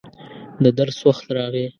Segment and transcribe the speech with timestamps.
[0.63, 1.65] د درس وخت راغی.